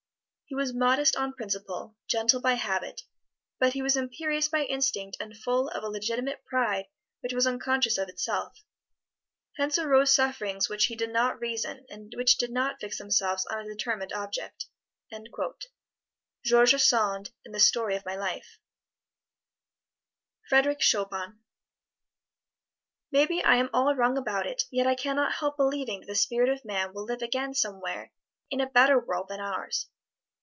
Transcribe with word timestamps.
He 0.45 0.55
was 0.55 0.73
modest 0.75 1.15
on 1.15 1.31
principle, 1.31 1.95
gentle 2.07 2.41
by 2.41 2.55
habit, 2.55 3.03
but 3.57 3.71
he 3.71 3.81
was 3.81 3.95
imperious 3.95 4.49
by 4.49 4.63
instinct 4.65 5.15
and 5.21 5.37
full 5.37 5.69
of 5.69 5.81
a 5.81 5.87
legitimate 5.87 6.43
pride 6.43 6.87
which 7.21 7.31
was 7.31 7.47
unconscious 7.47 7.97
of 7.97 8.09
itself. 8.09 8.61
Hence 9.55 9.79
arose 9.79 10.13
sufferings 10.13 10.67
which 10.67 10.87
he 10.87 10.97
did 10.97 11.09
not 11.09 11.39
reason 11.39 11.85
and 11.89 12.11
which 12.17 12.35
did 12.37 12.51
not 12.51 12.81
fix 12.81 12.97
themselves 12.97 13.45
on 13.45 13.59
a 13.59 13.65
determined 13.69 14.11
object. 14.11 14.65
George 16.43 16.75
Sand 16.75 17.31
in 17.45 17.53
"The 17.53 17.59
Story 17.61 17.95
of 17.95 18.05
My 18.05 18.17
Life" 18.17 18.59
FREDERIC 20.49 20.79
CHOPIN 20.81 21.39
Maybe 23.09 23.41
I 23.41 23.55
am 23.55 23.69
all 23.71 23.95
wrong 23.95 24.17
about 24.17 24.45
it, 24.47 24.63
yet 24.69 24.85
I 24.85 24.95
can 24.95 25.15
not 25.15 25.31
help 25.31 25.55
believing 25.55 26.01
that 26.01 26.07
the 26.07 26.15
spirit 26.15 26.49
of 26.49 26.65
man 26.65 26.93
will 26.93 27.05
live 27.05 27.21
again 27.21 27.53
somewhere 27.53 28.11
in 28.49 28.59
a 28.59 28.69
better 28.69 28.99
world 28.99 29.29
than 29.29 29.39
ours. 29.39 29.87